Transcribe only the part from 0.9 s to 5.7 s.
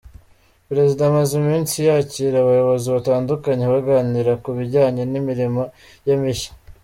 amaze iminsi yakira abayobozi batandukanye baganira ku bijyanye n’imirimo